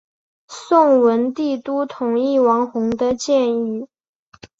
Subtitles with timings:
[0.47, 3.87] 宋文帝都同意王弘的建议。